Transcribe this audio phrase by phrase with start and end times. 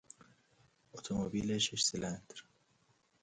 [0.93, 2.39] اتومبیل شش سیلندر